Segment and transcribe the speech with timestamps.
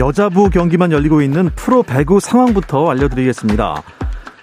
[0.00, 3.82] 여자부 경기만 열리고 있는 프로 배구 상황부터 알려드리겠습니다.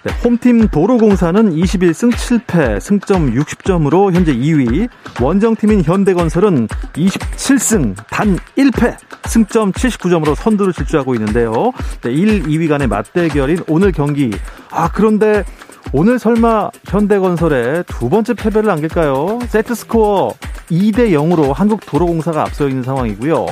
[0.04, 4.88] 네, 홈팀 도로공사는 21승 7패, 승점 60점으로 현재 2위.
[5.20, 11.72] 원정팀인 현대건설은 27승 단 1패, 승점 79점으로 선두를 질주하고 있는데요.
[12.02, 14.30] 네, 1, 2위 간의 맞대결인 오늘 경기.
[14.70, 15.42] 아, 그런데
[15.92, 19.40] 오늘 설마 현대건설의 두 번째 패배를 안길까요?
[19.48, 20.34] 세트 스코어
[20.70, 23.46] 2대 0으로 한국도로공사가 앞서 있는 상황이고요.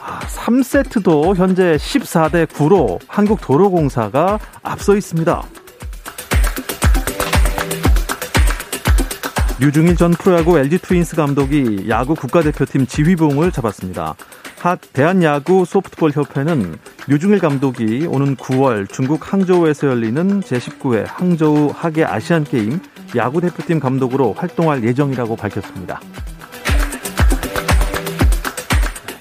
[0.00, 5.42] 3세트도 아, 현재 14대 9로 한국도로공사가 앞서 있습니다.
[9.60, 14.14] 류중일 전 프로야구 LG 트윈스 감독이 야구 국가대표팀 지휘봉을 잡았습니다.
[14.58, 16.76] 핫 대한야구 소프트볼 협회는
[17.08, 22.80] 류중일 감독이 오는 9월 중국 항저우에서 열리는 제19회 항저우 하계 아시안 게임
[23.16, 26.00] 야구 대표팀 감독으로 활동할 예정이라고 밝혔습니다.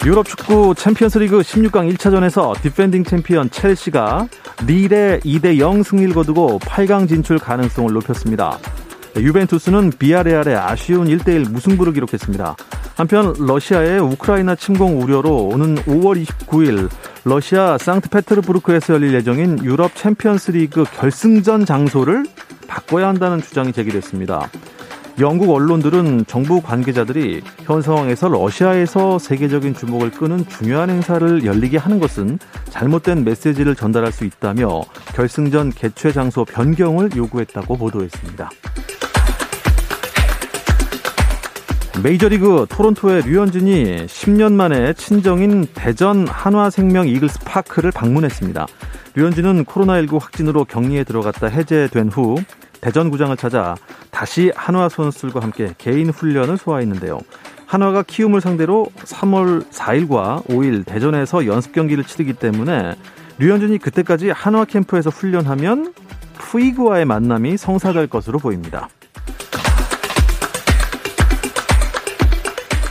[0.05, 4.28] 유럽 축구 챔피언스리그 16강 1차전에서 디펜딩 챔피언 첼시가
[4.66, 8.58] 릴에 2대 0 승리를 거두고 8강 진출 가능성을 높였습니다.
[9.17, 12.55] 유벤투스는 비아레알의 아쉬운 1대1 무승부를 기록했습니다.
[12.95, 16.89] 한편 러시아의 우크라이나 침공 우려로 오는 5월 29일
[17.25, 22.25] 러시아 상트페테르부르크에서 열릴 예정인 유럽 챔피언스리그 결승전 장소를
[22.67, 24.50] 바꿔야 한다는 주장이 제기됐습니다.
[25.20, 32.39] 영국 언론들은 정부 관계자들이 현 상황에서 러시아에서 세계적인 주목을 끄는 중요한 행사를 열리게 하는 것은
[32.70, 34.82] 잘못된 메시지를 전달할 수 있다며
[35.16, 38.49] 결승전 개최 장소 변경을 요구했다고 보도했습니다.
[42.02, 48.67] 메이저리그 토론토의 류현진이 10년 만에 친정인 대전 한화생명 이글스 파크를 방문했습니다.
[49.16, 52.38] 류현진은 코로나19 확진으로 격리에 들어갔다 해제된 후
[52.82, 53.76] 대전구장을 찾아
[54.12, 57.20] 다시 한화 선수들과 함께 개인 훈련을 소화했는데요.
[57.66, 62.95] 한화가 키움을 상대로 3월 4일과 5일 대전에서 연습 경기를 치르기 때문에
[63.38, 65.94] 류현진이 그때까지 한화 캠프에서 훈련하면
[66.34, 68.90] 푸이그와의 만남이 성사될 것으로 보입니다.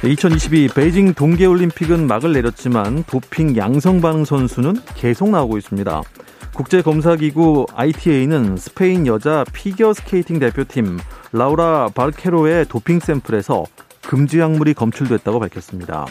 [0.05, 6.03] 2022 베이징 동계올림픽은 막을 내렸지만 도핑 양성 반응 선수는 계속 나오고 있습니다.
[6.59, 10.99] 국제검사기구 ITA는 스페인 여자 피겨스케이팅 대표팀
[11.31, 13.63] 라우라 바르케로의 도핑 샘플에서
[14.03, 16.07] 금지 약물이 검출됐다고 밝혔습니다.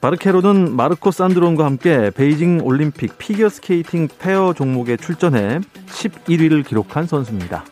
[0.00, 7.64] 바르케로는 마르코 산드론과 함께 베이징 올림픽 피겨스케이팅 페어 종목에 출전해 11위를 기록한 선수입니다.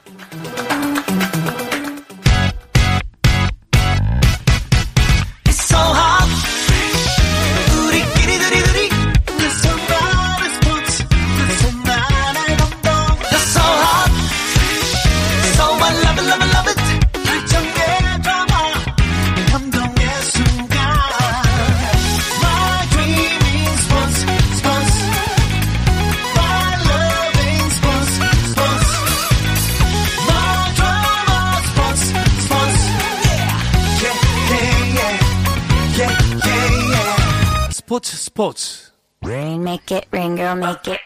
[38.36, 38.92] 스포츠 스포츠
[39.24, 41.02] Rain make it, rain girl make it.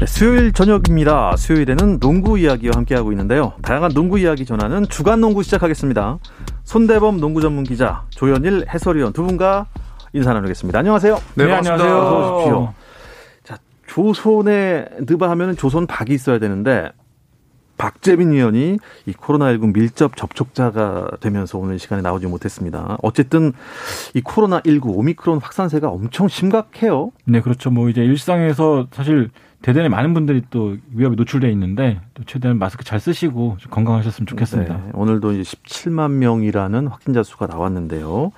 [0.00, 1.36] 네, 수요일 저녁입니다.
[1.36, 3.52] 수요일에는 농구 이야기와 함께하고 있는데요.
[3.60, 6.18] 다양한 농구 이야기 전하는 주간 농구 시작하겠습니다.
[6.64, 9.66] 손대범 농구 전문 기자, 조현일 해설위원 두 분과
[10.14, 10.78] 인사 나누겠습니다.
[10.78, 11.14] 안녕하세요.
[11.34, 11.94] 네, 네 안녕하세요.
[11.94, 12.74] 어서 오십시오.
[13.44, 16.90] 자, 조선에 느바 하면 조선 박이 있어야 되는데
[17.76, 22.98] 박재민 의원이 이 코로나19 밀접 접촉자가 되면서 오늘 시간에 나오지 못했습니다.
[23.02, 23.52] 어쨌든
[24.14, 27.12] 이 코로나19 오미크론 확산세가 엄청 심각해요.
[27.24, 27.70] 네, 그렇죠.
[27.70, 29.30] 뭐 이제 일상에서 사실
[29.62, 34.74] 대단히 많은 분들이 또 위협에 노출돼 있는데 또 최대한 마스크 잘 쓰시고 좀 건강하셨으면 좋겠습니다.
[34.74, 38.32] 네, 오늘도 이제 17만 명이라는 확진자 수가 나왔는데요.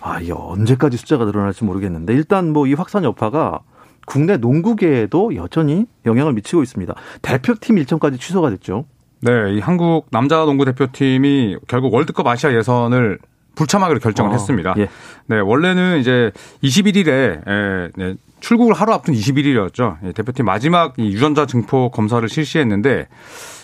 [0.00, 3.60] 아, 이 언제까지 숫자가 늘어날지 모르겠는데 일단 뭐 이 확산 여파가
[4.06, 6.94] 국내 농구계에도 여전히 영향을 미치고 있습니다.
[7.22, 8.86] 대표팀 일정까지 취소가 됐죠.
[9.20, 13.18] 네, 이 한국 남자 농구 대표팀이 결국 월드컵 아시아 예선을
[13.54, 14.74] 불참하기로 결정을 어, 했습니다.
[14.78, 14.88] 예.
[15.26, 16.32] 네, 원래는 이제
[16.62, 19.98] 21일에 에, 네, 출국을 하루 앞둔 21일이었죠.
[20.04, 23.08] 예, 대표팀 마지막 이 유전자 증폭 검사를 실시했는데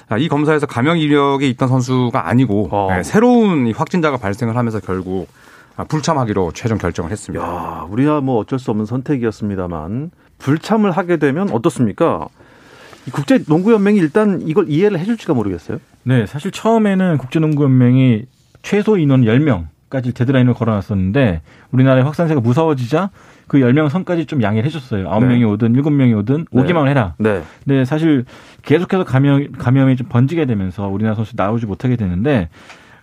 [0.08, 2.88] 아, 이 검사에서 감염 이력이 있던 선수가 아니고 어.
[2.90, 5.28] 네, 새로운 확진자가 발생을 하면서 결국
[5.76, 7.44] 아, 불참하기로 최종 결정을 했습니다.
[7.44, 12.28] 야, 우리야 뭐 어쩔 수 없는 선택이었습니다만 불참을 하게 되면 어떻습니까?
[13.12, 15.78] 국제 농구연맹이 일단 이걸 이해를 해줄지가 모르겠어요.
[16.02, 18.26] 네, 사실 처음에는 국제 농구연맹이
[18.62, 23.10] 최소 인원 10명 까지 데드라인을 걸어놨었는데 우리나라의 확산세가 무서워지자
[23.46, 25.08] 그 10명 선까지 좀 양해를 해줬어요.
[25.08, 25.44] 9명이 네.
[25.44, 26.60] 오든 7명이 오든 네.
[26.60, 27.14] 오기만 해라.
[27.18, 27.42] 네.
[27.64, 28.24] 근데 사실
[28.62, 32.48] 계속해서 감염, 감염이 좀 번지게 되면서 우리나라 선수 나오지 못하게 되는데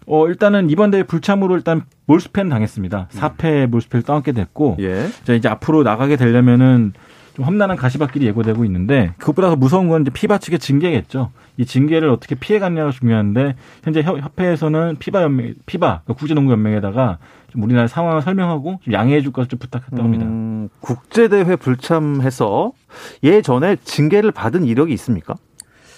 [0.05, 3.07] 어, 일단은 이번 대회 불참으로 일단 몰스팬 당했습니다.
[3.11, 4.75] 4패 몰스팬을 떠안게 됐고.
[4.81, 5.07] 예.
[5.23, 6.91] 자, 이제 앞으로 나가게 되려면은
[7.35, 11.31] 좀 험난한 가시밭길이 예고되고 있는데 그것보다 더 무서운 건 이제 피바 측의 징계겠죠.
[11.57, 17.17] 이 징계를 어떻게 피해갔냐가 중요한데 현재 협회에서는 피바 연맹, 피바 그러니까 국제농구연맹에다가
[17.51, 20.25] 좀 우리나라 상황을 설명하고 좀 양해해 줄 것을 좀 부탁했다고 합니다.
[20.25, 22.71] 음, 국제대회 불참해서
[23.23, 25.35] 예전에 징계를 받은 이력이 있습니까?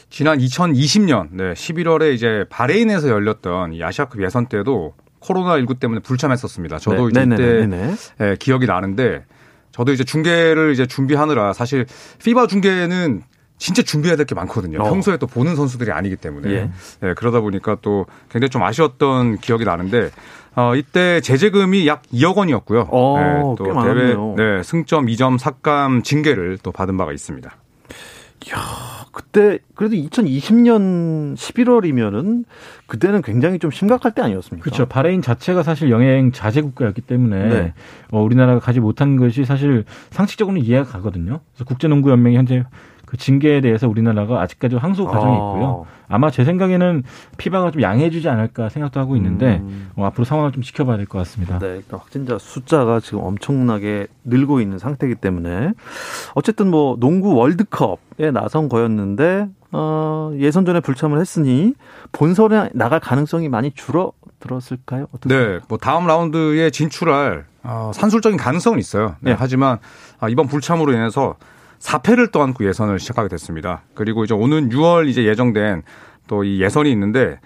[0.10, 6.78] 지난 2020년 네, 11월에 이제 바레인에서 열렸던 이 아시아컵 예선 때도 코로나19 때문에 불참했었습니다.
[6.78, 7.96] 저도 네, 이제 네, 네, 네, 네.
[8.22, 9.26] 예, 기억이 나는데
[9.75, 11.86] 저도 이제 중계를 이제 준비하느라 사실
[12.24, 13.24] 피바 중계는
[13.57, 14.80] 진짜 준비해야 될 게 많거든요.
[14.81, 14.89] 어.
[14.89, 16.50] 평소에 또 보는 선수들이 아니기 때문에.
[16.50, 16.69] 예.
[17.01, 20.12] 네, 그러다 보니까 또 굉장히 좀 아쉬웠던 기억이 나는데
[20.56, 22.88] 어, 이때 제재금이 약 2억 원이었고요.
[22.89, 27.51] 어, 네, 또 대회 네, 승점 2점 삭감 징계를 또 받은 바가 있습니다.
[28.48, 32.46] 이야, 그때 그래도 2020년 11월이면은
[32.86, 34.64] 그때는 굉장히 좀 심각할 때 아니었습니까?
[34.64, 34.86] 그렇죠.
[34.86, 37.74] 바레인 자체가 사실 여행 자제 국가였기 때문에 네.
[38.12, 41.40] 어, 우리나라가 가지 못한 것이 사실 상식적으로는 이해가 가거든요.
[41.54, 42.64] 그래서 국제농구연맹이 현재
[43.06, 45.36] 그 징계에 대해서 우리나라가 아직까지 항소 과정이 아.
[45.36, 45.86] 있고요.
[46.07, 47.04] 아마 제 생각에는
[47.38, 49.90] FIBA가 좀 양해해주지 않을까 생각도 하고 있는데 음.
[49.96, 51.57] 어, 앞으로 상황을 좀 지켜봐야 될 것 같습니다.
[51.60, 55.72] 네, 일단 확진자 숫자가 지금 엄청나게 늘고 있는 상태이기 때문에
[56.36, 61.74] 어쨌든 뭐 농구 월드컵에 나선 거였는데 어, 예선전에 불참을 했으니
[62.12, 65.08] 본선에 나갈 가능성이 많이 줄어들었을까요?
[65.12, 65.54] 어떻습니까?
[65.54, 69.16] 네, 뭐 다음 라운드에 진출할 어, 산술적인 가능성은 있어요.
[69.22, 69.36] 네, 네.
[69.40, 69.80] 하지만
[70.19, 71.36] 아, 이번 불참으로 인해서
[71.80, 73.81] 4패를 떠안고 예선을 시작하게 됐습니다.
[73.94, 75.83] 그리고 이제 오는 6월 이제 예정된
[76.27, 77.39] 또 이 예선이 있는데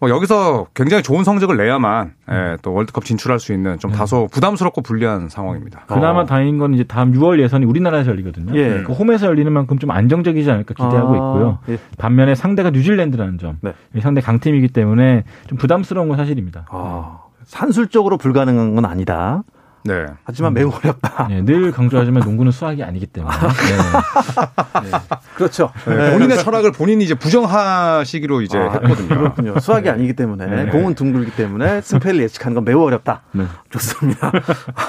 [0.00, 3.96] 어, 여기서 굉장히 좋은 성적을 내야만 예, 또 월드컵 진출할 수 있는 좀 네.
[3.96, 5.86] 다소 부담스럽고 불리한 상황입니다.
[5.88, 6.24] 그나마 어.
[6.24, 8.54] 다행인 건 이제 다음 6월 예선이 우리나라에서 열리거든요.
[8.56, 8.84] 예.
[8.84, 11.16] 그 홈에서 열리는 만큼 좀 안정적이지 않을까 기대하고 아.
[11.16, 11.58] 있고요.
[11.70, 11.78] 예.
[11.98, 13.72] 반면에 상대가 뉴질랜드라는 점, 네.
[14.00, 16.66] 상대 강팀이기 때문에 좀 부담스러운 건 사실입니다.
[16.70, 17.18] 아.
[17.44, 19.42] 산술적으로 불가능한 건 아니다.
[19.84, 20.04] 네.
[20.24, 21.28] 하지만 매우 어렵다.
[21.28, 23.34] 네, 늘 강조하지만 농구는 수학이 아니기 때문에.
[23.34, 24.90] 네.
[24.90, 24.98] 네.
[25.34, 25.72] 그렇죠.
[25.86, 26.12] 네.
[26.12, 29.08] 본인의 철학을 본인이 이제 부정하시기로 이제 아, 했거든요.
[29.08, 29.58] 그렇군요.
[29.58, 29.90] 수학이 네.
[29.90, 30.70] 아니기 때문에 네.
[30.70, 33.22] 공은 둥글기 때문에 승패를 예측하는 건 매우 어렵다.
[33.32, 33.44] 네.
[33.70, 34.30] 좋습니다.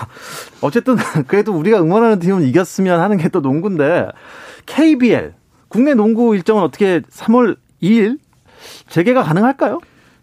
[0.62, 0.98] 어쨌든
[1.28, 4.08] 그래도 우리가 응원하는 팀은 이겼으면 하는 게 또 농구인데
[4.66, 5.34] KBL
[5.68, 8.18] 국내 농구 일정은 어떻게 3월 2일
[8.90, 9.80] 재개가 가능할까요?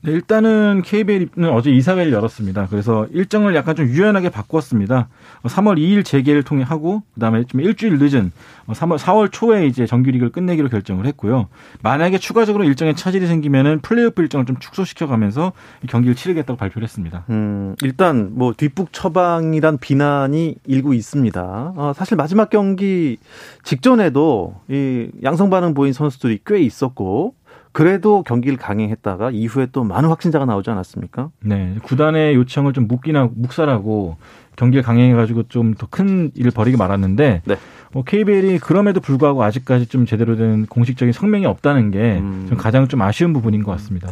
[0.07, 2.69] 네, 일단은 KBL은 어제 이사회를 열었습니다.
[2.71, 5.09] 그래서 일정을 약간 좀 유연하게 바꿨습니다.
[5.43, 8.31] 3월 어, 2일 재개를 통해 하고 그다음에 좀 일주일 늦은
[8.69, 11.49] 3월 어, 4월 초에 이제 정규리그를 끝내기로 결정을 했고요.
[11.83, 15.53] 만약에 추가적으로 일정에 차질이 생기면은 플레이오프 일정을 좀 축소시켜 가면서
[15.89, 17.25] 경기를 치르겠다고 발표를 했습니다.
[17.31, 21.73] 음, 일단 뭐 뒷북 처방이란 비난이 일고 있습니다.
[21.75, 23.17] 어, 사실 마지막 경기
[23.65, 27.35] 직전에도 이 양성 반응 보인 선수들이 꽤 있었고
[27.77, 31.29] 그래도 경기를 강행했다가 이후에 또 많은 확진자가 나오지 않았습니까?
[31.45, 31.75] 네.
[31.83, 34.17] 구단의 요청을 좀 묵기나 묵살하고
[34.57, 37.57] 경기를 강행해가지고 좀 더 큰 일을 벌이기 말았는데 네.
[37.93, 42.47] 뭐 KBL이 그럼에도 불구하고 아직까지 좀 제대로 된 공식적인 성명이 없다는 게 음.
[42.49, 44.09] 좀 가장 좀 아쉬운 부분인 것 같습니다.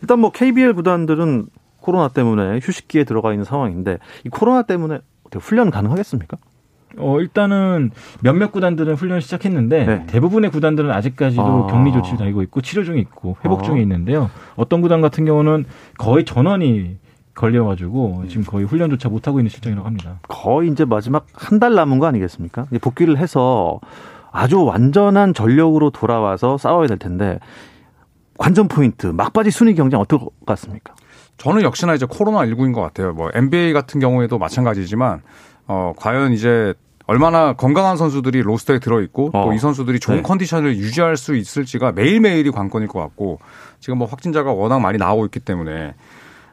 [0.00, 1.48] 일단 뭐 KBL 구단들은
[1.80, 6.38] 코로나 때문에 휴식기에 들어가 있는 상황인데 이 코로나 때문에 어떻게 훈련 가능하겠습니까?
[6.98, 10.06] 어, 일단은 몇몇 구단들은 훈련을 시작했는데 네.
[10.06, 11.66] 대부분의 구단들은 아직까지도 아.
[11.72, 13.62] 격리 조치를 다니고 있고 치료 중에 있고 회복 아.
[13.62, 14.30] 중에 있는데요.
[14.56, 15.64] 어떤 구단 같은 경우는
[15.98, 16.96] 거의 전원이
[17.34, 20.20] 걸려가지고 지금 거의 훈련조차 못하고 있는 실정이라고 합니다.
[20.28, 22.66] 거의 이제 마지막 한 달 남은 거 아니겠습니까?
[22.80, 23.80] 복귀를 해서
[24.30, 27.38] 아주 완전한 전력으로 돌아와서 싸워야 될 텐데
[28.38, 30.94] 관전 포인트 막바지 순위 경쟁 어떨 것 같습니까?
[31.38, 33.12] 저는 역시나 이제 코로나 19인 것 같아요.
[33.12, 35.22] 뭐 NBA 같은 경우에도 마찬가지지만
[35.66, 36.74] 어, 과연 이제
[37.06, 39.44] 얼마나 건강한 선수들이 로스터에 들어있고 어.
[39.44, 40.22] 또이 선수들이 좋은 네.
[40.22, 43.38] 컨디션을 유지할 수 있을지가 매일매일이 관건일 것 같고
[43.80, 45.94] 지금 뭐 확진자가 워낙 많이 나오고 있기 때문에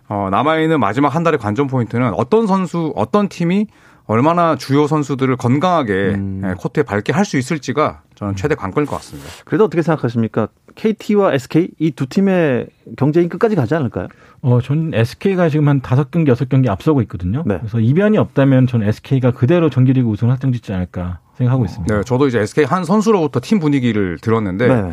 [0.07, 3.67] 어, 남아있는 마지막 한 달의 관전 포인트는 어떤 선수, 어떤 팀이
[4.09, 6.41] 얼마나 주요 선수들을 건강하게 음.
[6.43, 9.29] 예, 코트에 밝게 할 수 있을지가 저는 최대 관건일 것 같습니다.
[9.45, 10.47] 그래도 어떻게 생각하십니까?
[10.73, 14.07] KT와 SK 이 두 팀의 경쟁이 끝까지 가지 않을까요?
[14.41, 17.43] 어, 전 SK가 지금 한 다섯 경기 여섯 경기 앞서고 있거든요.
[17.45, 17.59] 네.
[17.59, 21.95] 그래서 이변이 없다면 전 SK가 그대로 정규리그 우승 확정짓지 않을까 생각하고 있습니다.
[21.95, 24.91] 네, 저도 이제 SK 한 선수로부터 팀 분위기를 들었는데 네.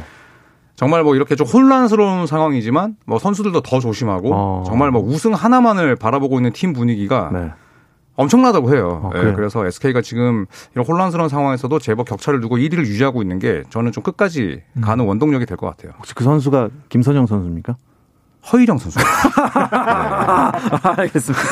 [0.74, 4.64] 정말 뭐 이렇게 좀 혼란스러운 상황이지만 뭐 선수들도 더 조심하고 어.
[4.66, 7.50] 정말 뭐 우승 하나만을 바라보고 있는 팀 분위기가 네.
[8.16, 9.00] 엄청나다고 해요.
[9.04, 13.62] 어, 네, 그래서 SK가 지금 이런 혼란스러운 상황에서도 제법 격차를 두고 1위를 유지하고 있는 게
[13.70, 14.80] 저는 좀 끝까지 음.
[14.80, 15.92] 가는 원동력이 될 것 같아요.
[15.98, 17.76] 혹시 그 선수가 김선영 선수입니까?
[18.52, 18.98] 허일영 선수.
[18.98, 19.04] 네.
[21.02, 21.44] 알겠습니다.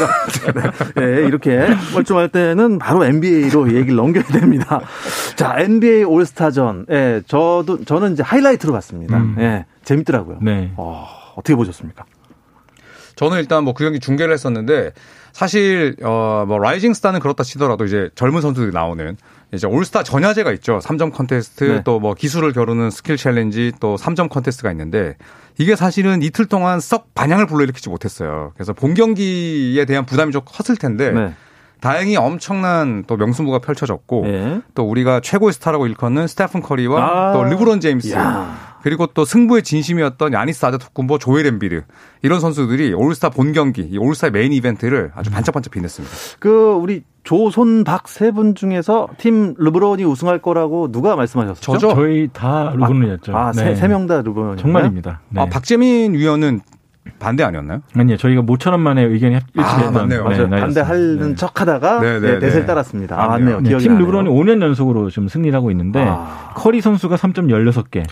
[0.94, 1.00] 네.
[1.20, 4.80] 네, 이렇게 멀쩡할 때는 바로 NBA로 얘기를 넘겨야 됩니다.
[5.36, 6.86] 자, NBA 올스타전.
[6.90, 9.16] 예, 네, 저도, 저는 이제 하이라이트로 봤습니다.
[9.16, 9.36] 음.
[9.38, 10.38] 예, 재밌더라고요.
[10.42, 10.72] 네.
[10.76, 11.06] 어,
[11.36, 12.04] 어떻게 보셨습니까?
[13.16, 14.92] 저는 일단 뭐 그 경기 중계를 했었는데
[15.34, 19.16] 사실 어뭐 rising star는 그렇다 치더라도 이제 젊은 선수들이 나오는
[19.52, 20.78] 이제 올스타 전야제가 있죠.
[20.78, 21.82] 3점 콘테스트 네.
[21.82, 25.16] 또뭐 기술을 겨루는 skill challenge 또 3점 콘테스트가 있는데
[25.58, 28.52] 이게 사실은 이틀 동안 썩 반향을 불러일으키지 못했어요.
[28.54, 31.34] 그래서 본 경기에 대한 부담이 좀 컸을 텐데 네.
[31.80, 34.60] 다행히 엄청난 또 명승부가 펼쳐졌고 네.
[34.76, 38.73] 또 우리가 최고의 스타라고 일컫는 스테픈 커리와 아~ 또 르브론 제임스 야.
[38.84, 41.82] 그리고 또 승부에 진심이었던 야니스 아데토쿤보, 조엘 엠비드
[42.20, 46.14] 이런 선수들이 올스타 본 경기, 이 올스타 메인 이벤트를 아주 반짝반짝 빛냈습니다.
[46.38, 51.60] 그 우리 조손박 세 분 중에서 팀 르브론이 우승할 거라고 누가 말씀하셨죠?
[51.62, 51.94] 저죠.
[51.94, 53.34] 저희 다 르브론이었죠.
[53.34, 53.74] 아, 네.
[53.74, 54.58] 세명 다 르브론.
[54.58, 55.20] 정말입니다.
[55.30, 55.40] 네.
[55.40, 56.60] 아, 박재민 위원은
[57.18, 57.82] 반대 아니었나요?
[57.94, 58.16] 아니요.
[58.16, 60.28] 저희가 모처럼 만에 의견이 일치했던 아, 맞네요.
[60.28, 61.34] 네, 반대하는 네.
[61.34, 63.22] 척하다가 네, 네, 네, 대세를 따랐습니다.
[63.22, 63.60] 아, 맞네요.
[63.60, 66.52] 네, 팀 르브론이 5년 연속으로 좀 승리를 하고 있는데 아.
[66.54, 68.06] 커리 선수가 3점 16개,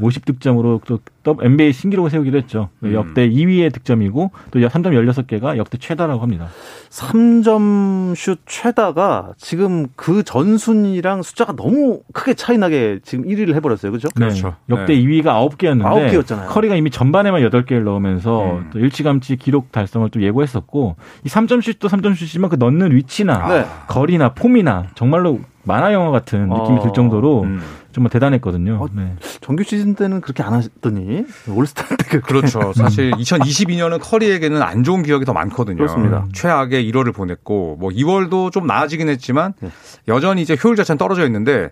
[0.00, 0.98] 50득점으로 또
[1.40, 2.68] NBA 신기록을 세우기도 했죠.
[2.82, 2.94] 음.
[2.94, 6.48] 역대 2위의 득점이고 또 3점 16개가 역대 최다라고 합니다.
[6.90, 13.92] 3점 슛 최다가 지금 그 전순이랑 숫자가 너무 크게 차이 나게 지금 1위를 해버렸어요.
[13.92, 14.08] 그렇죠?
[14.14, 14.56] 그렇죠.
[14.68, 16.48] 역대 2위가 9개였는데 9개였잖아요.
[16.48, 18.70] 커리가 이미 전반에만 8개를 넣으면서 음.
[18.72, 23.66] 또 일찌감치 기록 달성을 또 예고했었고 이 3점 슛도 3점 슛이지만 그 넣는 위치나 네.
[23.88, 26.82] 거리나 폼이나 정말로 만화 영화 같은 느낌이 어.
[26.82, 27.60] 들 정도로 음.
[27.98, 28.78] 정말 대단했거든요.
[28.80, 29.16] 어, 네.
[29.40, 32.72] 정규 시즌 때는 그렇게 안 하셨더니 올스타 때 그렇죠.
[32.72, 35.78] 사실 2022년은 커리에게는 안 좋은 기억이 더 많거든요.
[35.78, 36.26] 그렇습니다.
[36.32, 39.70] 최악의 1월을 보냈고 뭐 2월도 좀 나아지긴 했지만 네.
[40.06, 41.70] 여전히 이제 효율 자체는 떨어져 있는데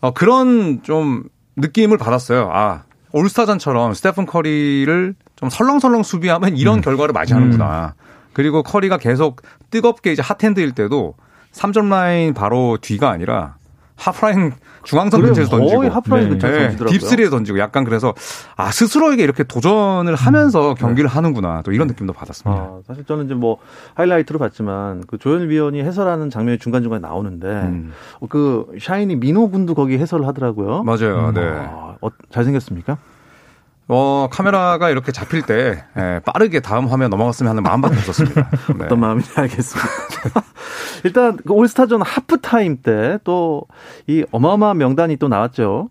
[0.00, 1.24] 어, 그런 좀
[1.56, 2.50] 느낌을 받았어요.
[2.52, 6.80] 아 올스타전처럼 스테픈 커리를 좀 설렁설렁 수비하면 이런 음.
[6.80, 7.94] 결과를 맞이하는구나.
[7.96, 8.02] 음.
[8.32, 11.14] 그리고 커리가 계속 뜨겁게 이제 핫핸드일 때도
[11.52, 13.56] 3점 라인 바로 뒤가 아니라
[13.96, 14.52] 하프라인
[14.84, 16.58] 중앙선 근처에서 던지고 거의 하프라인 근처에 네.
[16.58, 16.98] 던지더라고요.
[16.98, 18.14] 딥스리에 던지고 약간 그래서
[18.56, 20.74] 아 스스로에게 이렇게 도전을 하면서 음.
[20.74, 21.14] 경기를 네.
[21.14, 22.62] 하는구나 또 이런 느낌도 받았습니다.
[22.62, 23.58] 아, 사실 저는 이제 뭐
[23.94, 27.92] 하이라이트로 봤지만 그 조현 위원이 해설하는 장면이 중간 중간에 나오는데 음.
[28.28, 30.82] 그 샤이니 민호 군도 거기 해설을 하더라고요.
[30.84, 31.28] 맞아요.
[31.30, 31.34] 음.
[31.34, 31.40] 네.
[31.42, 32.98] 아, 어, 잘생겼습니까?
[33.88, 38.50] 어, 카메라가 이렇게 잡힐 때 예, 빠르게 다음 화면 넘어갔으면 하는 마음밖에 없었습니다.
[38.78, 38.84] 네.
[38.84, 39.88] 어떤 마음인지 알겠습니다.
[41.04, 43.66] 일단 그 올스타전 하프타임 때 또
[44.08, 45.88] 이 어마어마한 명단이 또 나왔죠.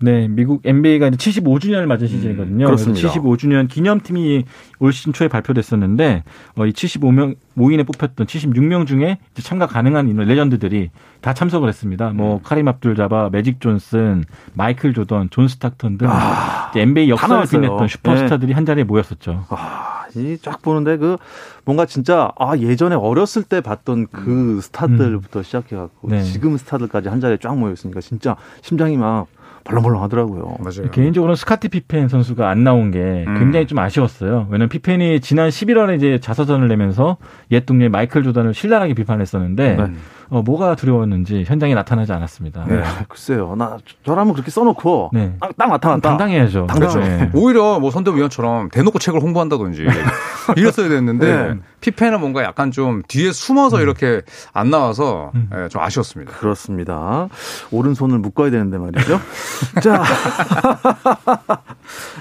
[0.00, 2.64] 네, 미국 NBA가 이제 75주년을 맞은 시즌이거든요.
[2.64, 3.08] 음, 그렇습니다.
[3.08, 4.44] 75주년 기념팀이
[4.78, 6.22] 올 시즌 초에 발표됐었는데
[6.56, 10.90] 어, 이 75명 모인에 뽑혔던 76명 중에 참가 가능한 인원 레전드들이
[11.20, 12.10] 다 참석을 했습니다.
[12.10, 12.40] 뭐 음.
[12.42, 14.24] 카림 압둘 자바, 매직 존슨,
[14.54, 18.54] 마이클 조던, 존 스탁턴 등 아, NBA 역사를 빛냈던 슈퍼스타들이 네.
[18.54, 19.46] 한 자리에 모였었죠.
[19.48, 21.16] 아, 이쫙 보는데 그
[21.64, 24.60] 뭔가 진짜 아 예전에 어렸을 때 봤던 그 음.
[24.60, 26.22] 스타들부터 시작해갖고 네.
[26.22, 29.26] 지금 스타들까지 한 자리에 쫙 모여 있으니까 진짜 심장이 막
[29.68, 30.56] 벌렁벌렁 하더라고요.
[30.60, 30.90] 맞아요.
[30.90, 33.38] 개인적으로는 스카티 피펜 선수가 안 나온 게 음.
[33.38, 34.46] 굉장히 좀 아쉬웠어요.
[34.50, 37.18] 왜냐면 피펜이 지난 11월에 이제 자서전을 내면서
[37.50, 39.92] 옛 동네 마이클 조단을 신랄하게 비판했었는데 네.
[40.30, 42.64] 어, 뭐가 두려웠는지 현장에 나타나지 않았습니다.
[42.66, 42.76] 네.
[42.76, 42.84] 네.
[43.08, 43.54] 글쎄요.
[43.56, 45.34] 나 저라면 그렇게 써놓고 네.
[45.40, 46.08] 딱, 딱 나타났다.
[46.08, 46.66] 당당해야죠.
[46.66, 47.00] 그렇죠.
[47.00, 47.30] 네.
[47.34, 49.86] 오히려 뭐 선대 위원처럼 대놓고 책을 홍보한다든지
[50.56, 51.54] 이랬어야 됐는데 네.
[51.80, 53.82] 피펜은 뭔가 약간 좀 뒤에 숨어서 음.
[53.82, 55.48] 이렇게 안 나와서 음.
[55.52, 56.32] 네, 좀 아쉬웠습니다.
[56.32, 57.28] 그렇습니다.
[57.70, 59.20] 오른손을 묶어야 되는데 말이죠.
[59.82, 60.02] 자,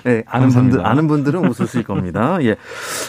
[0.04, 2.38] 네, 아는 분들 아는 분들은 웃으실 겁니다.
[2.44, 2.56] 예,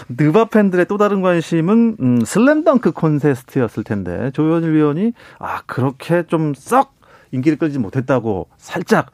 [0.08, 6.52] 느바 팬들의 또 다른 관심은 음, 슬램덩크 콘테스트였을 텐데 조현일 위원 의원이 아 그렇게 좀
[6.54, 6.98] 썩
[7.32, 9.12] 인기를 끌지 못했다고 살짝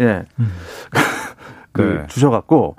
[0.00, 0.52] 예 음.
[1.72, 2.06] 그 네.
[2.08, 2.76] 주셔갖고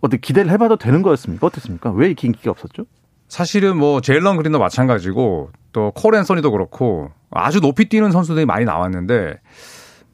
[0.00, 1.46] 어떻게 기대를 해봐도 되는 거였습니까?
[1.46, 1.90] 어땠습니까?
[1.92, 2.84] 왜 이렇게 인기가 없었죠?
[3.28, 9.40] 사실은 뭐 제일런 그린도 마찬가지고 또 콜 앤서니도 그렇고 아주 높이 뛰는 선수들이 많이 나왔는데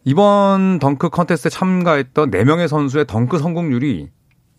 [0.04, 4.08] 이번 덩크 컨테스트에 참가했던 4명의 선수의 덩크 성공률이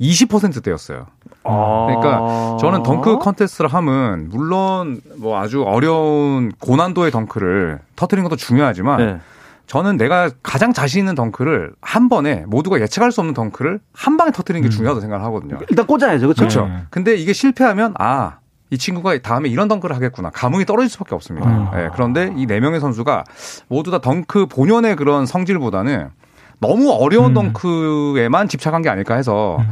[0.04, 1.06] 20%대였어요.
[1.44, 1.86] 아.
[1.88, 9.20] 그러니까 저는 덩크 컨테스트를 하면 물론 뭐 아주 어려운 고난도의 덩크를 터트리는 것도 중요하지만 네.
[9.68, 14.32] 저는 내가 가장 자신 있는 덩크를 한 번에 모두가 예측할 수 없는 덩크를 한 방에
[14.32, 14.70] 터트리는 게 음.
[14.72, 15.58] 중요하다고 생각을 하거든요.
[15.70, 16.28] 일단 꽂아야죠.
[16.34, 16.68] 그렇죠.
[16.68, 16.84] 네.
[16.90, 18.38] 근데 이게 실패하면 아,
[18.70, 20.32] 이 친구가 다음에 이런 덩크를 하겠구나.
[20.32, 21.48] 감흥이 떨어질 수밖에 없습니다.
[21.50, 21.68] 음.
[21.74, 23.24] 네, 그런데 이 네 명의 선수가
[23.70, 26.10] 모두 다 덩크 본연의 그런 성질보다는
[26.60, 27.54] 너무 어려운 음.
[27.54, 29.66] 덩크에만 집착한 게 아닐까 해서 음.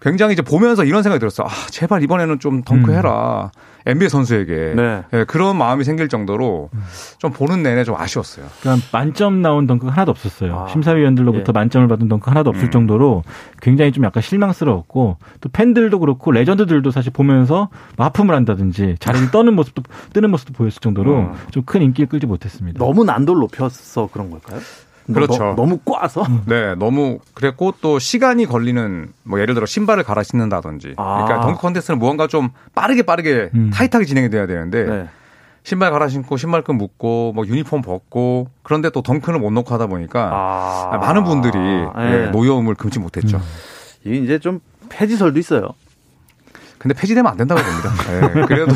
[0.00, 1.44] 굉장히 이제 보면서 이런 생각이 들었어.
[1.44, 3.50] 아, 제발 이번에는 좀 덩크 해라.
[3.54, 3.78] 음.
[3.86, 5.02] NBA 선수에게 네.
[5.10, 6.68] 네, 그런 마음이 생길 정도로
[7.16, 8.46] 좀 보는 내내 좀 아쉬웠어요.
[8.60, 10.58] 그러니까 만점 나온 덩크가 하나도 없었어요.
[10.58, 10.68] 아.
[10.68, 11.52] 심사위원들로부터 예.
[11.52, 12.70] 만점을 받은 덩크 하나도 없을 음.
[12.70, 13.24] 정도로
[13.62, 19.54] 굉장히 좀 약간 실망스러웠고 또 팬들도 그렇고 레전드들도 사실 보면서 뭐 하품을 한다든지 자리를 떠는
[19.54, 21.32] 모습도 뜨는 모습도 보였을 정도로 음.
[21.50, 22.78] 좀 큰 인기를 끌지 못했습니다.
[22.78, 24.60] 너무 난도를 높여서 그런 걸까요?
[25.12, 25.54] 그렇죠.
[25.56, 26.26] 너무 꽈서?
[26.46, 30.94] 네, 너무 그랬고 또 시간이 걸리는 뭐 예를 들어 신발을 갈아 신는다든지.
[30.96, 31.24] 아.
[31.24, 33.70] 그러니까 덩크 컨테스트는 무언가 좀 빠르게 빠르게 음.
[33.72, 35.08] tight하게 진행이 돼야 되는데 네.
[35.62, 40.30] 신발 갈아 신고 신발끈 묶고 뭐 유니폼 벗고 그런데 또 덩크는 못 놓고 하다 보니까
[40.32, 40.96] 아.
[40.98, 41.88] 많은 분들이 네.
[41.98, 43.38] 예, 노여움을 금치 못했죠.
[43.38, 43.42] 음.
[44.04, 45.68] 이게 이제 좀 폐지설도 있어요.
[46.78, 47.90] 근데 폐지되면 안 된다고 봅니다.
[48.10, 48.72] 네, 그래도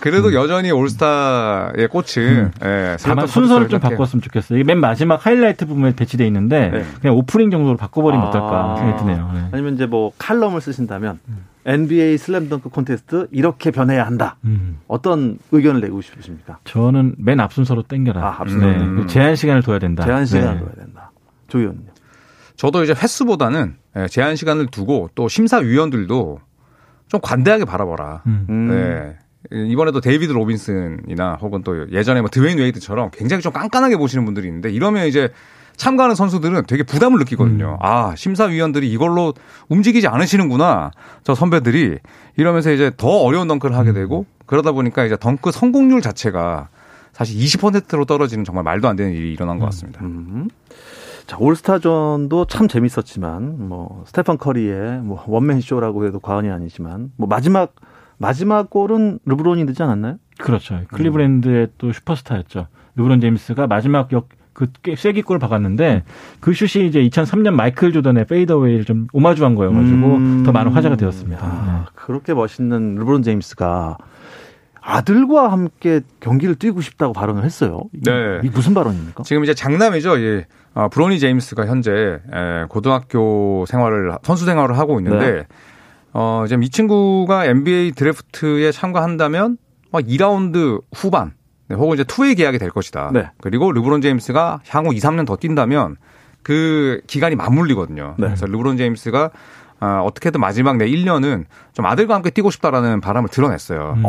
[0.00, 0.34] 그래도 음.
[0.34, 2.50] 여전히 올스타의 꽃은 음.
[2.60, 4.58] 네, 다만 순서를 좀 바꿨으면 좋겠어요.
[4.58, 6.84] 이게 맨 마지막 하이라이트 부분에 배치돼 있는데 네.
[7.00, 8.28] 그냥 오프닝 정도로 바꿔버리면 아.
[8.28, 9.30] 어떨까 생각이 드네요.
[9.34, 9.48] 네.
[9.52, 11.18] 아니면 이제 뭐 칼럼을 쓰신다면
[11.66, 14.36] NBA 슬램덩크 콘테스트 이렇게 변해야 한다.
[14.44, 14.78] 음.
[14.88, 16.58] 어떤 의견을 내고 싶으십니까?
[16.64, 18.22] 저는 맨 앞순서로 땡겨라.
[18.22, 18.66] 아, 앞순서.
[18.66, 18.76] 네.
[18.76, 19.06] 음.
[19.06, 20.04] 제한 시간을 둬야 된다.
[20.04, 20.60] 제한 시간을 네.
[20.60, 21.10] 둬야 된다.
[21.48, 21.90] 조 위원은요?
[22.56, 26.40] 저도 이제 횟수보다는 예, 제한 시간을 두고 또 심사위원들도
[27.10, 28.22] 좀 관대하게 바라봐라.
[28.26, 28.68] 음.
[28.70, 29.16] 네.
[29.52, 34.70] 이번에도 데이비드 로빈슨이나 혹은 또 예전에 뭐 드웨인 웨이드처럼 굉장히 좀 깐깐하게 보시는 분들이 있는데
[34.70, 35.30] 이러면 이제
[35.76, 37.72] 참가하는 선수들은 되게 부담을 느끼거든요.
[37.72, 37.76] 음.
[37.80, 39.34] 아, 심사위원들이 이걸로
[39.68, 40.92] 움직이지 않으시는구나.
[41.24, 41.98] 저 선배들이
[42.36, 46.68] 이러면서 이제 더 어려운 덩크를 하게 되고 그러다 보니까 이제 덩크 성공률 자체가
[47.12, 50.00] 사실 20%로 떨어지는 정말 말도 안 되는 일이 일어난 것 같습니다.
[50.02, 50.26] 음.
[50.30, 50.48] 음.
[51.26, 57.74] 자, 올스타전도 참 재밌었지만 뭐 스테판 커리의 뭐 원맨 쇼라고 해도 과언이 아니지만 뭐 마지막
[58.18, 60.16] 마지막 골은 르브론이 넣지 않았나요?
[60.38, 60.80] 그렇죠.
[60.88, 61.72] 클리브랜드의 음.
[61.78, 62.66] 또 슈퍼스타였죠.
[62.96, 66.04] 르브론 제임스가 마지막 역 그 쐐기골 박았는데
[66.40, 70.42] 그 슛이 이제 2003년 마이클 조던의 페이더웨이를 좀 오마주한 거여가지고 음.
[70.44, 71.46] 더 많은 화제가 되었습니다.
[71.46, 71.90] 야, 네.
[71.94, 73.96] 그렇게 멋있는 르브론 제임스가
[74.82, 77.82] 아들과 함께 경기를 뛰고 싶다고 발언을 했어요.
[77.92, 78.40] 네.
[78.42, 79.22] 이 무슨 발언입니까?
[79.24, 80.20] 지금 이제 장남이죠.
[80.20, 80.46] 예.
[80.74, 85.46] 어, 브로니 제임스가 현재 에, 고등학교 생활을 선수 생활을 하고 있는데 네.
[86.12, 89.58] 어, 지금 이 친구가 NBA 드래프트에 참가한다면
[89.90, 91.32] 막 2라운드 후반
[91.68, 93.10] 네, 혹은 이제 two-way 계약이 될 것이다.
[93.12, 93.30] 네.
[93.40, 95.96] 그리고 르브론 제임스가 향후 2, 3년 더 뛴다면
[96.42, 98.14] 그 기간이 맞물리거든요.
[98.18, 98.26] 네.
[98.26, 99.30] 그래서 르브론 제임스가
[99.80, 103.94] 아, 어떻게든 마지막 내 1년은 좀 아들과 함께 뛰고 싶다라는 바람을 드러냈어요.
[103.96, 104.02] 음.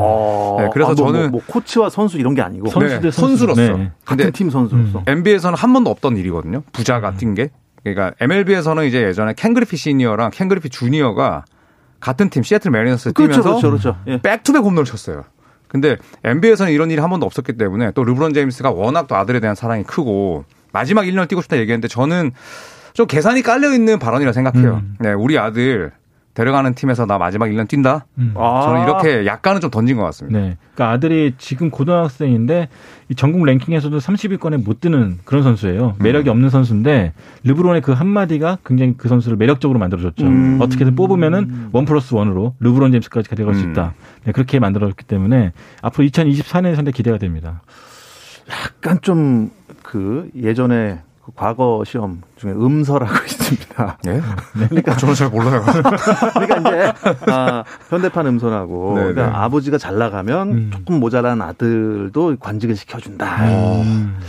[0.62, 3.62] 네, 그래서 아, 뭐, 저는 뭐, 뭐, 코치와 선수 이런 게 아니고 선수 네, 선수로서
[3.62, 3.92] 네.
[4.06, 5.04] 같은 팀 선수로서 음.
[5.08, 6.62] NBA에서는 한 번도 없던 일이거든요.
[6.74, 7.18] 부자가 음.
[7.18, 7.50] 뛴 게.
[7.84, 11.46] 그러니까 MLB에서는 이제 예전에 켄 그리피 시니어랑 켄 그리피 주니어가
[12.00, 13.98] 같은 팀 시애틀 매리너스 그렇죠, 뛰면서 그렇죠, 그렇죠.
[14.08, 14.22] 예.
[14.22, 15.24] back-to-back 홈런을 쳤어요.
[15.68, 19.56] 근데 NBA에서는 이런 일이 한 번도 없었기 때문에 또 르브론 제임스가 워낙 또 아들에 대한
[19.56, 22.32] 사랑이 크고 마지막 1년을 뛰고 싶다 얘기했는데 저는
[22.94, 24.82] 좀 계산이 깔려 있는 발언이라 생각해요.
[24.84, 24.96] 음.
[25.00, 25.92] 네, 우리 아들
[26.34, 28.06] 데려가는 팀에서 나 마지막 1년 뛴다.
[28.18, 28.34] 음.
[28.36, 30.40] 저는 이렇게 약간은 좀 던진 것 같습니다.
[30.40, 30.58] 네.
[30.74, 32.70] 그러니까 아들이 지금 고등학생인데
[33.10, 35.96] 이 전국 랭킹에서도 30위권에 못 드는 그런 선수예요.
[36.00, 36.32] 매력이 음.
[36.32, 37.12] 없는 선수인데
[37.44, 40.26] 르브론의 그 한마디가 굉장히 그 선수를 매력적으로 만들어줬죠.
[40.26, 40.60] 음.
[40.62, 43.72] 어떻게든 뽑으면은 원 플러스 원으로 르브론 제임스까지 가져갈 수 음.
[43.72, 43.94] 있다.
[44.24, 45.52] 네, 그렇게 만들어졌기 때문에
[45.82, 47.62] 앞으로 2024년에 상대 기대가 됩니다.
[48.50, 49.52] 약간 좀
[49.92, 53.98] 그 예전에 그 과거 시험 중에 음서라고 있습니다.
[54.08, 54.14] 예?
[54.14, 54.22] 네?
[54.70, 55.64] 그러니까 저는 잘 몰라요.
[56.34, 56.94] 그러니까 이제
[57.32, 59.32] 아, 현대판 음서라고 네, 그러니까 네.
[59.34, 60.70] 아버지가 잘 나가면 음.
[60.74, 63.46] 조금 모자란 아들도 관직을 시켜준다.
[63.46, 64.20] 음.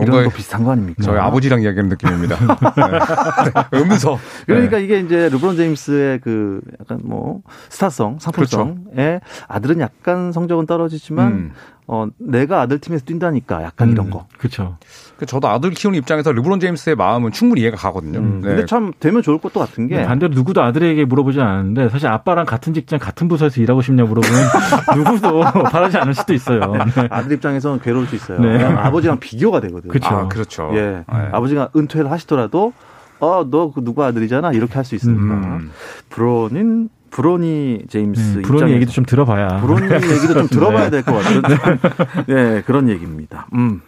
[0.00, 1.02] 이런 거 비슷한 거 아닙니까?
[1.02, 2.36] 저희 아버지랑 이야기하는 느낌입니다.
[3.72, 3.78] 네.
[3.78, 4.18] 음서.
[4.46, 4.84] 그러니까 네.
[4.84, 9.20] 이게 이제 르브론 제임스의 그 약간 뭐 스타성, 상품성에 그렇죠.
[9.48, 11.52] 아들은 약간 성적은 떨어지지만 음.
[11.88, 14.26] 어, 내가 아들 팀에서 뛴다니까 약간 음, 이런 거.
[14.38, 14.78] 그렇죠.
[15.26, 18.18] 저도 아들 키우는 입장에서 르브론 제임스의 마음은 충분히 이해가 가거든요.
[18.20, 18.48] 음, 네.
[18.48, 22.72] 근데 참 되면 좋을 것도 같은 게 반대로 누구도 아들에게 물어보지 않았는데 사실 아빠랑 같은
[22.72, 24.40] 직장 같은 부서에서 일하고 싶냐 물어보면
[24.96, 25.40] 누구도
[25.70, 26.60] 바라지 않을 수도 있어요.
[26.72, 26.78] 네.
[27.10, 28.40] 아들 입장에서는 괴로울 수 있어요.
[28.40, 28.62] 네.
[28.64, 29.90] 아버지랑 비교가 되거든요.
[29.90, 30.08] 그렇죠.
[30.14, 30.70] 아, 그렇죠.
[30.74, 30.80] 예.
[30.80, 31.28] 네.
[31.32, 32.72] 아버지가 은퇴를 하시더라도
[33.18, 34.52] 어, 너그 누구 아들이잖아.
[34.52, 35.34] 이렇게 할 수 있으니까.
[35.34, 35.70] 음.
[36.08, 41.78] 브론인 브로니 제임스 네, 브로니 얘기도 좀 들어봐야 브로니 얘기도 좀 들어봐야 될 것 같은
[42.26, 43.46] 네 그런 얘기입니다.
[43.54, 43.82] 음.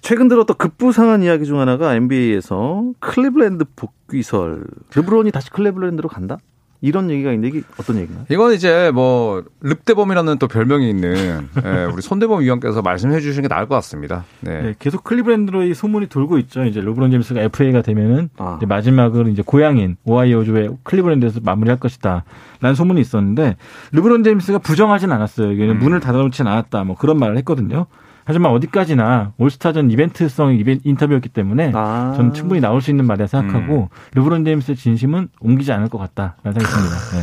[0.00, 6.38] 최근 들어 또 급부상한 이야기 중 하나가 NBA에서 클리블랜드 복귀설 르브론이 다시 클리블랜드로 간다?
[6.80, 8.26] 이런 얘기가 있는데 이게 어떤 얘기인가요?
[8.30, 13.66] 이건 이제 뭐 릅대범이라는 또 별명이 있는 예, 우리 손대범 위원께서 말씀해 주시는 게 나을
[13.66, 14.24] 것 같습니다.
[14.40, 14.62] 네.
[14.62, 16.64] 네 계속 클리브랜드로 이 소문이 돌고 있죠.
[16.64, 18.56] 이제 르브론 제임스가 FA가 되면은 아.
[18.58, 22.24] 이제 마지막으로 이제 고향인 오하이오주의 클리브랜드에서 마무리할 것이다.
[22.60, 23.56] 라는 소문이 있었는데
[23.92, 25.52] 르브론 제임스가 부정하진 않았어요.
[25.52, 25.78] 이게 음.
[25.78, 26.84] 문을 닫아놓진 않았다.
[26.84, 27.86] 뭐 그런 말을 했거든요.
[28.28, 32.12] 하지만 어디까지나 올스타전 이벤트성 이벤, 인터뷰였기 때문에 아.
[32.14, 33.98] 저는 충분히 나올 수 있는 말이라 생각하고 음.
[34.12, 36.96] 르브론 제임스의 진심은 옮기지 않을 것 같다라는 생각이 듭니다.
[37.14, 37.22] 네.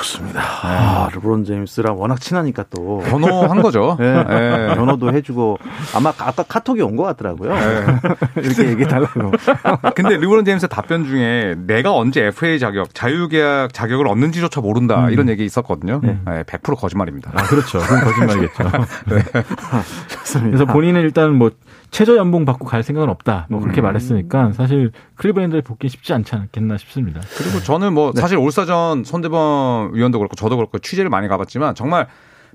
[0.00, 0.40] 좋습니다.
[0.40, 0.46] 네.
[0.68, 3.96] 아, 르브론 제임스랑 워낙 친하니까 또 변호한 거죠.
[4.00, 4.24] 네.
[4.24, 4.74] 네.
[4.74, 5.58] 변호도 해주고
[5.94, 7.54] 아마 아까 카톡이 온 것 같더라고요.
[7.54, 7.86] 네.
[8.42, 9.32] 이렇게 얘기해달라고.
[9.94, 15.10] 근데 르브론 제임스 답변 중에 내가 언제 FA 자격, 자유계약 자격을 얻는지조차 모른다 음.
[15.10, 16.00] 이런 얘기 있었거든요.
[16.02, 16.18] 네.
[16.24, 17.30] 100% 거짓말입니다.
[17.34, 17.78] 아 그렇죠.
[17.78, 18.64] 그건 거짓말이겠죠.
[19.06, 19.42] 네.
[20.08, 20.56] 좋습니다.
[20.58, 21.50] 그래서 본인은 일단 뭐
[21.90, 23.46] 최저 연봉 받고 갈 생각은 없다.
[23.50, 23.84] 뭐 그렇게 음.
[23.84, 27.20] 말했으니까 사실 클리브랜드에 복귀 쉽지 않지 않겠나 싶습니다.
[27.36, 28.20] 그리고 저는 뭐 네.
[28.20, 32.06] 사실 올스타전 손대범 위원도 그렇고 저도 그렇고 취재를 많이 가봤지만 정말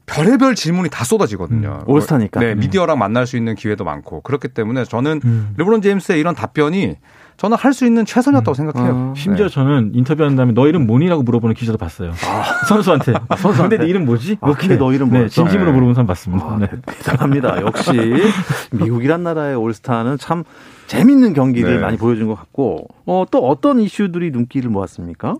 [0.06, 1.84] 별의별 질문이 다 쏟아지거든요.
[1.86, 2.40] 음, 올스타니까.
[2.40, 5.54] 네, 미디어랑 만날 수 있는 기회도 많고 그렇기 때문에 저는 음.
[5.58, 6.96] 르브론 제임스의 이런 답변이
[7.38, 8.56] 저는 할 수 있는 최선이었다고 음.
[8.56, 8.94] 생각해요.
[8.96, 9.54] 아, 심지어 네.
[9.54, 12.12] 저는 인터뷰한 다음에 너 이름 뭐니라고 물어보는 기자도 봤어요.
[12.12, 12.44] 아.
[12.70, 13.14] 선수한테.
[13.28, 13.76] 아, 선수한테.
[13.76, 14.38] 근데 네 이름 뭐지?
[14.40, 15.26] 아, 근데 너 이름 뭐였어?
[15.28, 15.72] 네, 진심으로 네.
[15.74, 16.46] 물어본 사람 봤습니다.
[16.46, 16.70] 아, 네.
[16.86, 17.62] 대단합니다.
[17.62, 17.92] 역시
[18.72, 20.44] 미국이란 나라의 올스타는 참
[20.88, 21.80] 재밌는 경기를 네.
[21.82, 25.36] 많이 보여준 것 같고 어, 또 어떤 이슈들이 눈길을 모았습니까?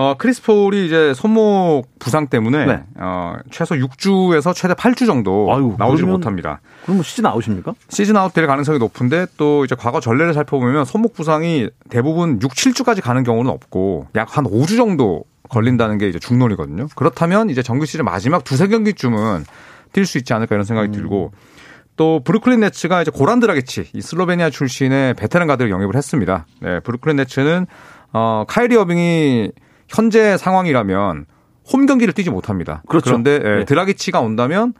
[0.00, 2.82] 어, 크리스 폴이 이제 손목 부상 때문에 네.
[3.00, 6.60] 어, 최소 6주에서 최대 8주 정도 아유, 나오지 못합니다.
[6.84, 7.74] 그럼 뭐 시즌 아웃입니까?
[7.88, 13.02] 시즌 아웃 될 가능성이 높은데 또 이제 과거 전례를 살펴보면 손목 부상이 대부분 6, 7주까지
[13.02, 16.86] 가는 경우는 없고 약 한 5주 정도 걸린다는 게 이제 중론이거든요.
[16.94, 19.46] 그렇다면 이제 정규 시즌 마지막 두세 경기쯤은
[19.94, 20.92] 뛸 수 있지 않을까 이런 생각이 음.
[20.92, 21.32] 들고
[21.96, 26.46] 또 브루클린 네츠가 이제 고란 드라기치 이 슬로베니아 출신의 베테랑 가드를 영입을 했습니다.
[26.60, 27.66] 네, 브루클린 네츠는
[28.12, 29.50] 어 카이리 어빙이
[29.88, 31.26] 현재 상황이라면
[31.72, 32.82] 홈 경기를 뛰지 못합니다.
[32.88, 33.04] 그렇죠.
[33.06, 33.64] 그런데 예, 네.
[33.64, 34.74] 드라기치가 온다면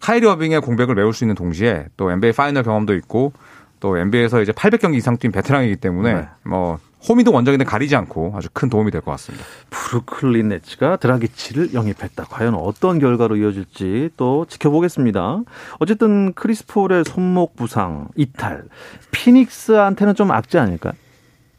[0.00, 3.32] 카이리 어빙의 공백을 메울 수 있는 동시에 또 NBA 파이널 경험도 있고
[3.80, 6.28] 또 NBA에서 이제 800경기 이상 뛴 베테랑이기 때문에 네.
[6.44, 9.44] 뭐 홈이든 원정이든 가리지 않고 아주 큰 도움이 될 것 같습니다.
[9.68, 12.24] 브루클린 네츠가 드라기치를 영입했다.
[12.24, 15.42] 과연 어떤 결과로 이어질지 또 지켜보겠습니다.
[15.80, 18.64] 어쨌든 크리스 폴의 손목 부상, 이탈,
[19.10, 20.94] 피닉스한테는 좀 악재 아닐까요?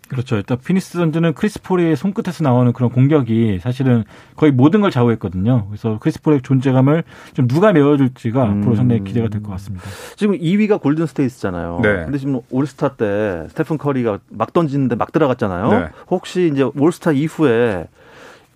[0.08, 0.36] 그렇죠.
[0.36, 4.04] 일단 피닉스 선즈는 크리스 폴의 손끝에서 나오는 그런 공격이 사실은
[4.36, 5.66] 거의 모든 걸 좌우했거든요.
[5.68, 8.60] 그래서 크리스 폴의 존재감을 좀 누가 메워줄지가 음.
[8.62, 9.86] 앞으로 상당히 기대가 될 것 같습니다.
[10.16, 11.80] 지금 2위가 골든 스테이트잖아요.
[11.82, 12.04] 네.
[12.06, 15.70] 근데 지금 올스타 때 스테픈 커리가 막 던지는데 막 들어갔잖아요.
[15.72, 15.90] 네.
[16.10, 17.88] 혹시 이제 올스타 이후에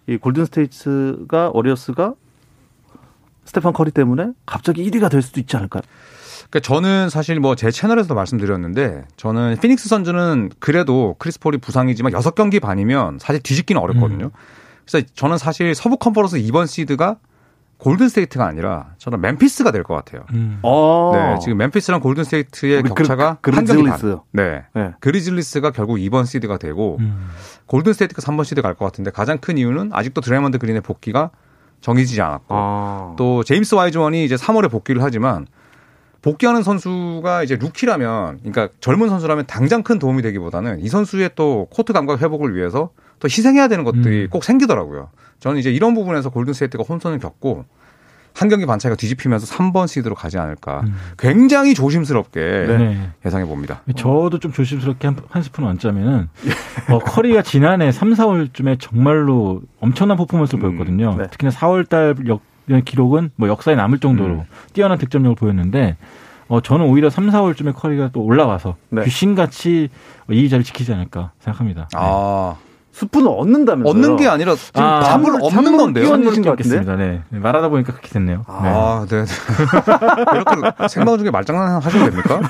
[0.08, 2.14] 이 골든 스테이트가 워리어스가
[3.46, 5.82] 스테판 커리 때문에 갑자기 1위가 될 수도 있지 않을까요?
[6.50, 12.62] 그러니까 저는 사실 뭐 제 채널에서도 말씀드렸는데 저는 피닉스 선즈는 그래도 크리스 폴이 부상이지만 6경기
[12.62, 14.26] 반이면 사실 뒤집기는 어렵거든요.
[14.26, 14.32] 음.
[14.86, 17.18] 그래서 저는 사실 서부 컨퍼런스 2번 시드가
[17.78, 20.24] 골든스테이트가 아니라 저는 멤피스가 될 것 같아요.
[20.34, 20.60] 음.
[20.64, 21.12] 어.
[21.14, 23.98] 네, 지금 멤피스랑 골든스테이트의 격차가 그, 한 경기 반.
[24.34, 24.64] 네.
[24.74, 24.92] 네.
[25.00, 27.30] 그리즐리스가 결국 2번 시드가 되고 음.
[27.68, 31.32] 골든스테이트가 3번 시드 갈 것 같은데 가장 큰 이유는 아직도 드레이먼드 그린의 복귀가
[31.82, 33.14] 정해지지 않았고 아.
[33.18, 35.48] 또 제임스 와이즈원이 이제 3월에 복귀를 하지만
[36.22, 41.94] 복귀하는 선수가 이제 루키라면, 그러니까 젊은 선수라면 당장 큰 도움이 되기보다는 이 선수의 또 코트
[41.94, 44.30] 감각 회복을 위해서 또 희생해야 되는 것들이 음.
[44.30, 45.10] 꼭 생기더라고요.
[45.40, 47.66] 저는 이제 이런 부분에서 골든스테이트가 혼선을 겪고
[48.34, 50.82] 한 경기 반차가 뒤집히면서 3번 시드로 가지 않을까.
[50.82, 50.96] 음.
[51.18, 53.10] 굉장히 조심스럽게 네.
[53.26, 53.82] 예상해 봅니다.
[53.98, 56.30] 저도 좀 조심스럽게 한, 한 스푼 얹자면은
[56.90, 60.78] 어, 커리가 지난해 3, 4월쯤에 정말로 엄청난 퍼포먼스를 음.
[60.78, 61.16] 보였거든요.
[61.18, 61.28] 네.
[61.32, 62.42] 특히나 4월 달 역,
[62.86, 64.44] 기록은 뭐 역사에 남을 정도로 음.
[64.74, 65.98] 뛰어난 득점력을 보였는데
[66.48, 69.04] 어, 저는 오히려 3, 4월쯤에 커리가 또 올라와서 네.
[69.04, 69.90] 귀신같이
[70.30, 71.90] 이 자리를 지키지 않을까 생각합니다.
[71.94, 72.56] 아.
[72.58, 72.69] 네.
[73.00, 73.90] 스푼을 얻는다면서요?
[73.90, 76.04] 얻는 게 아니라 지금 아, 잡을 얻는 건데요.
[76.04, 76.98] 끼워넣으신 것 같습니다.
[76.98, 77.22] 네.
[77.30, 78.44] 말하다 보니까 그렇게 됐네요.
[78.46, 79.24] 아, 네.
[79.24, 79.26] 네.
[80.36, 82.42] 이렇게 생방 중에 말장난 하셔도 됩니까?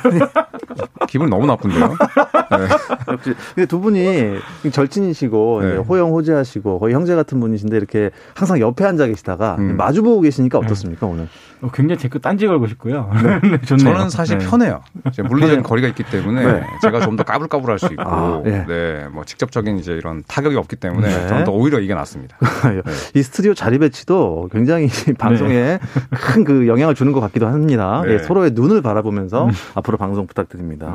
[1.07, 1.87] 기분 너무 나쁜데요.
[1.87, 2.67] 네.
[3.11, 4.39] 역시 근데 두 분이
[4.71, 5.75] 절친이시고 네.
[5.77, 9.77] 호영 호재하시고 거의 형제 같은 분이신데 이렇게 항상 옆에 앉아 계시다가 음.
[9.77, 11.27] 마주 보고 계시니까 어떻습니까 오늘?
[11.61, 13.11] 어, 굉장히 제거 딴지 걸고 싶고요.
[13.21, 13.39] 네.
[13.49, 13.61] 네.
[13.61, 14.47] 저는 사실 네.
[14.47, 14.81] 편해요.
[15.27, 16.63] 물리적인 거리가 있기 때문에 네.
[16.81, 18.65] 제가 좀 더 까불까불할 수 있고, 아, 네.
[18.65, 19.07] 네.
[19.11, 21.27] 뭐 직접적인 이제 이런 타격이 없기 때문에 네.
[21.27, 22.37] 저는 더 오히려 이게 낫습니다.
[22.63, 22.81] 네.
[23.13, 24.87] 이 스튜디오 자리 배치도 굉장히
[25.19, 25.79] 방송에
[26.11, 28.01] 큰 그 영향을 주는 것 같기도 합니다.
[28.07, 29.51] 예, 서로의 눈을 바라보면서 음.
[29.75, 30.93] 앞으로 방송 부탁드립니다.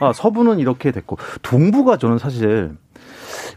[0.00, 2.70] 아, 서부는 이렇게 됐고 동부가 저는 사실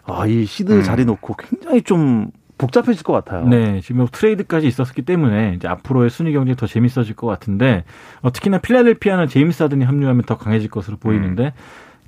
[0.05, 0.83] 아, 이 시드 음.
[0.83, 3.47] 자리 놓고 굉장히 좀 복잡해질 것 같아요.
[3.47, 7.83] 네, 지금 뭐 트레이드까지 있었기 때문에 이제 앞으로의 순위 경쟁이 더 재밌어질 것 같은데
[8.21, 11.51] 어, 특히나 필라델피아는 제임스 하든이 합류하면 더 강해질 것으로 보이는데 음.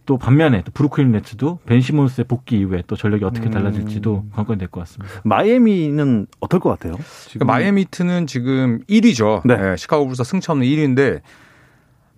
[0.05, 3.51] 또 반면에 또 브루클린 네츠도 벤 시몬스의 복귀 이후에 또 전력이 어떻게 음.
[3.51, 5.21] 달라질지도 관건이 될 것 같습니다.
[5.23, 6.93] 마이애미는 어떨 것 같아요?
[7.27, 9.41] 지금 마이애미 히트는 지금 1위죠.
[9.45, 9.55] 네.
[9.55, 11.21] 네, 시카고 불스와 승차 없는 1위인데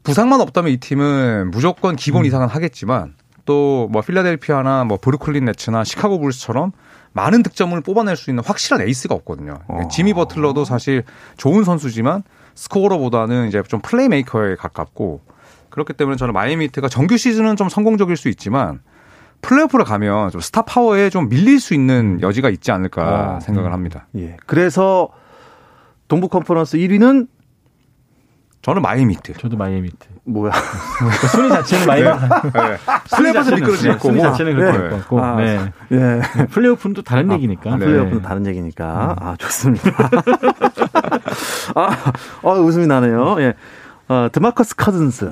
[0.04, 2.26] 부상만 없다면 이 팀은 무조건 기본 음.
[2.26, 3.14] 이상은 하겠지만
[3.46, 6.72] 또 뭐 필라델피아나 뭐 브루클린 네츠나 시카고 불스처럼
[7.14, 9.60] 많은 득점을 뽑아낼 수 있는 확실한 에이스가 없거든요.
[9.68, 9.88] 어.
[9.90, 11.04] 지미 버틀러도 사실
[11.38, 12.24] 좋은 선수지만
[12.56, 15.22] scorer보다는 이제 좀 playmaker에 가깝고
[15.70, 18.82] 그렇기 때문에 저는 마이애미 히트가 정규 시즌은 좀 성공적일 수 있지만
[19.42, 24.08] 플레이오프를 가면 좀 star power에 좀 밀릴 수 있는 여지가 있지 않을까 어, 생각을 합니다.
[24.16, 24.38] 예.
[24.46, 25.10] 그래서
[26.08, 27.28] 동부 컨퍼런스 1위는
[28.62, 29.34] 저는 마이애미 히트.
[29.40, 30.08] 저도 마이애미 히트.
[30.26, 30.52] 뭐야?
[31.00, 32.20] 그러니까 순위 자체는 마이애미.
[32.54, 32.78] 네.
[33.16, 34.08] 플레이오프에서 미끄러질 거고.
[34.10, 34.90] 순위 자체는 그렇게 네.
[34.90, 35.20] 것 같고.
[35.24, 35.72] 아, 네.
[35.92, 36.22] 예.
[36.52, 37.76] 플레이오프는 또 다른 아, 얘기니까.
[37.78, 37.86] 네.
[37.86, 39.16] 플레이오프는 다른 얘기니까.
[39.20, 39.28] 음.
[39.28, 39.90] 아, 좋습니다.
[41.76, 43.38] 아, 어, 웃음이 나네요.
[43.40, 43.54] 예.
[44.08, 45.32] 어, 드마커스 커즌스.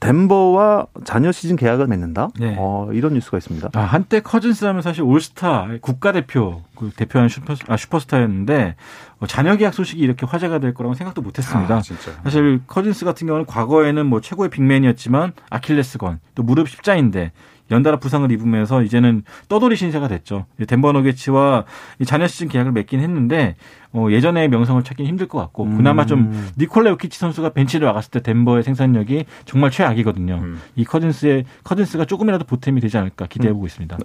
[0.00, 2.28] 덴버와 잔여 시즌 계약을 맺는다.
[2.38, 2.54] 네.
[2.58, 3.70] 어, 이런 뉴스가 있습니다.
[3.74, 8.76] 아, 한때 커즌스 하면 사실 올스타 국가대표 그 대표하는 슈퍼, 아, 슈퍼스타였는데
[9.18, 11.76] 어, 잔여 계약 소식이 이렇게 화제가 될 거라고 생각도 못했습니다.
[11.76, 11.82] 아,
[12.22, 17.32] 사실 커즌스 같은 경우는 과거에는 뭐 최고의 big man이었지만 아킬레스건 또 무릎 십자인대
[17.70, 20.46] 연달아 부상을 입으면서 이제는 떠돌이 신세가 됐죠.
[20.66, 21.64] 덴버 너게츠와
[22.06, 23.56] 잔여 시즌 계약을 맺긴 했는데
[23.92, 25.76] 어, 예전의 명성을 찾기는 힘들 것 같고 음.
[25.76, 30.34] 그나마 좀 니콜라 요키치 선수가 벤치를 나갔을 때 덴버의 생산력이 정말 최악이거든요.
[30.34, 30.60] 음.
[30.76, 33.66] 이 커즌스의 커즌스가 조금이라도 보탬이 되지 않을까 기대해 보고 음.
[33.66, 33.96] 있습니다.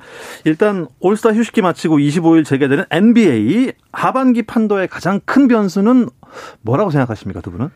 [0.45, 6.09] 일단 올스타 휴식기 마치고 25일 재개되는 NBA 하반기 판도의 가장 큰 변수는
[6.61, 7.69] 뭐라고 생각하십니까, 두 분은?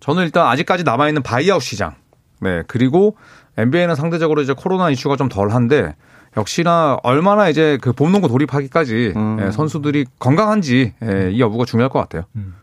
[0.00, 1.94] 저는 일단 아직까지 남아 있는 buyout 시장.
[2.40, 3.16] 네, 그리고
[3.56, 5.96] NBA는 상대적으로 이제 코로나 이슈가 좀 덜한데
[6.36, 9.38] 역시나 얼마나 이제 그 봄농구 돌입하기까지 음.
[9.40, 12.24] 예, 선수들이 건강한지 예, 이 여부가 중요할 것 같아요.
[12.36, 12.54] 음.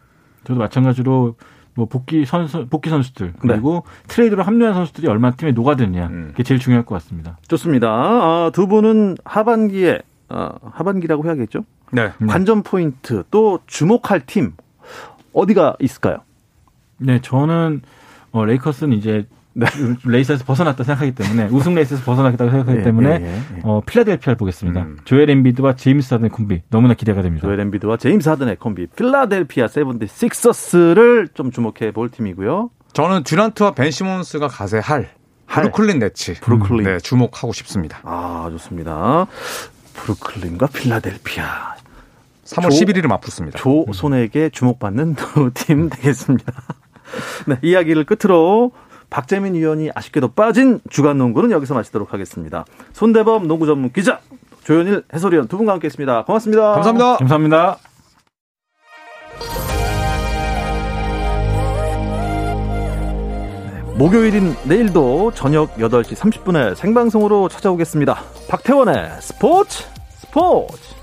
[0.44, 1.36] 저도 마찬가지로
[1.76, 4.08] 뭐 복귀 선수 복귀 선수들 그리고 네.
[4.08, 6.28] 트레이드로 합류한 선수들이 얼마나 팀에 녹아드느냐 음.
[6.32, 7.38] 그게 제일 중요할 것 같습니다.
[7.48, 7.90] 좋습니다.
[7.90, 11.66] 아, 두 분은 하반기에 어, 하반기라고 해야겠죠?
[11.92, 12.12] 네.
[12.28, 14.54] 관전 포인트 또 주목할 팀
[15.34, 16.18] 어디가 있을까요?
[16.98, 17.82] 네, 저는
[18.32, 19.68] 어, 레이커스는 이제 네.
[20.06, 23.62] 레이스에서 벗어났다 생각하기 때문에 우승 레이스에서 벗어나겠다고 생각하기 예, 때문에 예, 예, 예.
[23.64, 24.82] 어, 필라델피아를 보겠습니다.
[24.82, 24.98] 음.
[25.06, 27.46] 조엘 엠비드와 제임스 하든의 콤비 너무나 기대가 됩니다.
[27.48, 32.70] 조엘 엠비드와 제임스 하든의 콤비 필라델피아 세븐티 식서스를 좀 주목해 볼 팀이고요.
[32.94, 35.10] 저는 듀란트와 벤 시몬스가 가세할
[35.48, 38.00] 브루클린 네츠 브루클린 네, 주목하고 싶습니다.
[38.04, 39.28] 아 좋습니다.
[39.94, 41.76] 브루클린과 필라델피아
[42.46, 43.60] 3월 조, 11일을 맞붙습니다.
[43.60, 46.52] 조손에게 주목받는 두 팀 되겠습니다.
[47.48, 48.72] 네, 이야기를 끝으로
[49.14, 52.66] 박재민 위원이 아쉽게도 빠진 주간 농구는 여기서 마치도록 하겠습니다.
[52.94, 54.20] 손대범 농구 전문 기자,
[54.64, 56.26] 조현일 해설위원 두 분과 함께했습니다.
[56.26, 56.74] 고맙습니다.
[56.74, 57.18] 감사합니다.
[57.18, 57.78] 감사합니다.
[63.70, 68.20] 네, 목요일인 내일도 저녁 8시 30분에 생방송으로 찾아오겠습니다.
[68.50, 70.96] 박태원의 스포츠 스포츠